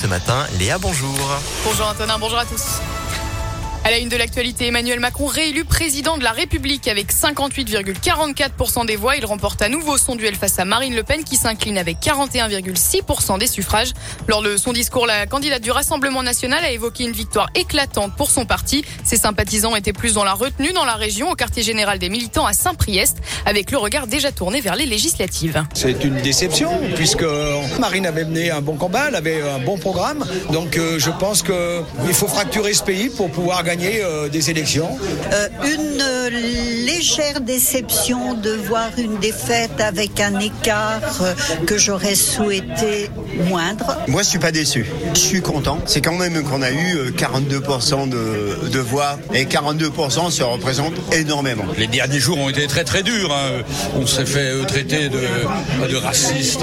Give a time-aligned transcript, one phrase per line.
[0.00, 0.46] ce matin.
[0.58, 1.18] Léa, bonjour.
[1.64, 2.80] Bonjour Antonin, bonjour à tous.
[3.90, 8.94] À la une de l'actualité, Emmanuel Macron réélu président de la République avec 58,44% des
[8.94, 9.16] voix.
[9.16, 13.40] Il remporte à nouveau son duel face à Marine Le Pen qui s'incline avec 41,6%
[13.40, 13.90] des suffrages.
[14.28, 18.30] Lors de son discours, la candidate du Rassemblement national a évoqué une victoire éclatante pour
[18.30, 18.84] son parti.
[19.02, 22.46] Ses sympathisants étaient plus dans la retenue dans la région, au quartier général des militants
[22.46, 25.64] à Saint-Priest, avec le regard déjà tourné vers les législatives.
[25.74, 27.26] C'est une déception puisque
[27.80, 30.24] Marine avait mené un bon combat, elle avait un bon programme.
[30.52, 34.98] Donc euh, je pense qu'il faut fracturer ce pays pour pouvoir gagner euh, des élections
[35.32, 41.00] euh, Une euh, légère déception de voir une défaite avec un écart
[41.66, 43.10] que j'aurais souhaité
[43.48, 43.96] moindre.
[44.08, 44.86] Moi, je suis pas déçu.
[45.14, 45.78] Je suis content.
[45.86, 51.64] C'est quand même qu'on a eu 42% de, de, voix et 42% ça représente énormément.
[51.78, 53.32] Les derniers jours ont été très très durs.
[53.32, 53.62] Hein.
[53.98, 55.20] On s'est fait traiter de,
[55.88, 56.60] de raciste.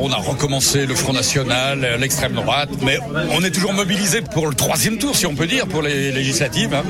[0.00, 2.98] On a recommencé le Front National, l'extrême droite, mais
[3.32, 6.74] on est toujours mobilisé pour le troisième tour, si on peut dire, pour les législatives.
[6.74, 6.84] Hein.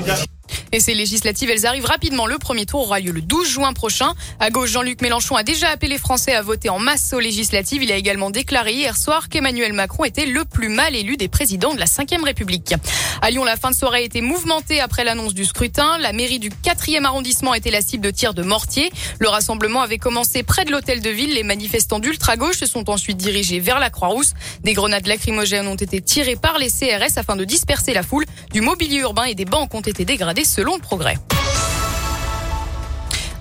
[0.73, 2.27] Et ces législatives, elles arrivent rapidement.
[2.27, 4.15] Le premier tour aura lieu le 12 juin prochain.
[4.39, 7.83] À gauche, Jean-Luc Mélenchon a déjà appelé les Français à voter en masse aux législatives.
[7.83, 11.75] Il a également déclaré hier soir qu'Emmanuel Macron était le plus mal élu des présidents
[11.75, 12.75] de la Ve République.
[13.21, 15.99] À Lyon, la fin de soirée a été mouvementée après l'annonce du scrutin.
[15.99, 18.93] La mairie du 4e arrondissement était la cible de tirs de mortier.
[19.19, 21.35] Le rassemblement avait commencé près de l'hôtel de ville.
[21.35, 24.35] Les manifestants d'ultra-gauche se sont ensuite dirigés vers la Croix-Rousse.
[24.63, 28.25] Des grenades lacrymogènes ont été tirées par les CRS afin de disperser la foule.
[28.53, 31.17] Du mobilier urbain et des banques ont été dégradés selon le progrès.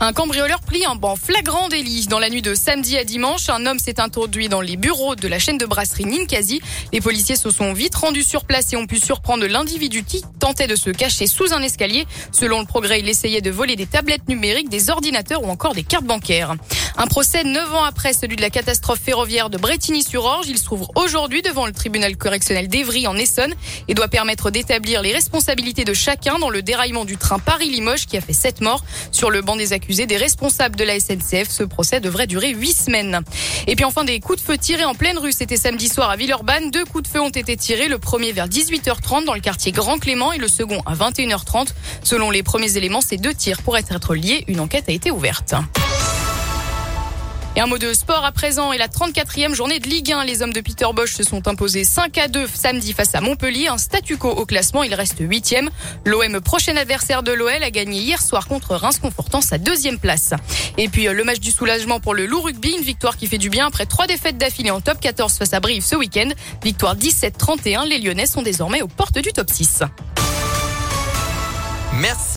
[0.01, 2.07] Un cambrioleur plie un banc flagrant délit.
[2.07, 5.27] Dans la nuit de samedi à dimanche, un homme s'est introduit dans les bureaux de
[5.27, 6.61] la chaîne de brasserie Ninkasi.
[6.93, 10.67] Les policiers se sont vite rendus sur place et ont pu surprendre l'individu qui tentait
[10.67, 12.07] de se cacher sous un escalier.
[12.31, 15.83] Selon le progrès, il essayait de voler des tablettes numériques, des ordinateurs ou encore des
[15.83, 16.55] cartes bancaires.
[16.95, 20.47] Un procès neuf ans après celui de la catastrophe ferroviaire de Bretigny-sur-Orge.
[20.47, 23.53] Il se trouve aujourd'hui devant le tribunal correctionnel d'Evry en Essonne
[23.89, 28.15] et doit permettre d'établir les responsabilités de chacun dans le déraillement du train Paris-Limoges qui
[28.15, 28.85] a fait sept morts.
[29.11, 31.49] Sur le banc des accusés, des responsables de la SNCF.
[31.49, 33.21] Ce procès devrait durer huit semaines.
[33.67, 35.31] Et puis enfin, des coups de feu tirés en pleine rue.
[35.31, 36.71] C'était samedi soir à Villeurbanne.
[36.71, 37.87] Deux coups de feu ont été tirés.
[37.87, 41.69] Le premier vers 18h30 dans le quartier Grand Clément et le second à 21h30.
[42.03, 44.43] Selon les premiers éléments, ces deux tirs pourraient être liés.
[44.47, 45.55] Une enquête a été ouverte.
[47.55, 50.23] Et un mot de sport à présent et la 34e journée de Ligue 1.
[50.23, 53.67] Les hommes de Peter Bosch se sont imposés 5 à 2 samedi face à Montpellier.
[53.67, 54.83] Un statu quo au classement.
[54.83, 55.67] Il reste 8e.
[56.05, 60.33] L'OM, prochain adversaire de l'OL, a gagné hier soir contre Reims, confortant sa deuxième place.
[60.77, 62.75] Et puis, euh, le match du soulagement pour le loup rugby.
[62.77, 65.59] Une victoire qui fait du bien après trois défaites d'affilée en top 14 face à
[65.59, 66.29] Brive ce week-end.
[66.63, 67.87] Victoire 17-31.
[67.87, 69.81] Les Lyonnais sont désormais aux portes du top 6.
[71.93, 72.21] Merci.